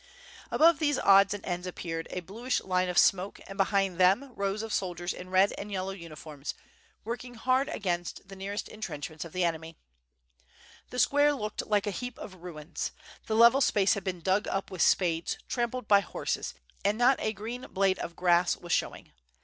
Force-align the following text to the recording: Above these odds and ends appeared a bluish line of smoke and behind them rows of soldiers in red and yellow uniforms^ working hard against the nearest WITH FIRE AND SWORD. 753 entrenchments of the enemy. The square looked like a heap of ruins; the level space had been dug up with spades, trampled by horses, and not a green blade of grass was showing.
Above 0.49 0.79
these 0.79 0.97
odds 0.97 1.31
and 1.31 1.45
ends 1.45 1.67
appeared 1.67 2.07
a 2.09 2.21
bluish 2.21 2.59
line 2.61 2.89
of 2.89 2.97
smoke 2.97 3.39
and 3.45 3.55
behind 3.55 3.99
them 3.99 4.31
rows 4.35 4.63
of 4.63 4.73
soldiers 4.73 5.13
in 5.13 5.29
red 5.29 5.53
and 5.59 5.71
yellow 5.71 5.93
uniforms^ 5.95 6.55
working 7.03 7.35
hard 7.35 7.69
against 7.69 8.27
the 8.27 8.35
nearest 8.35 8.65
WITH 8.65 8.83
FIRE 8.83 8.93
AND 8.95 9.03
SWORD. 9.13 9.21
753 9.21 9.23
entrenchments 9.23 9.25
of 9.25 9.33
the 9.33 9.43
enemy. 9.43 9.77
The 10.89 10.97
square 10.97 11.33
looked 11.33 11.67
like 11.67 11.85
a 11.85 11.91
heap 11.91 12.17
of 12.17 12.41
ruins; 12.41 12.93
the 13.27 13.35
level 13.35 13.61
space 13.61 13.93
had 13.93 14.03
been 14.03 14.21
dug 14.21 14.47
up 14.47 14.71
with 14.71 14.81
spades, 14.81 15.37
trampled 15.47 15.87
by 15.87 15.99
horses, 15.99 16.55
and 16.83 16.97
not 16.97 17.19
a 17.19 17.31
green 17.31 17.67
blade 17.69 17.99
of 17.99 18.15
grass 18.15 18.57
was 18.57 18.73
showing. 18.73 19.11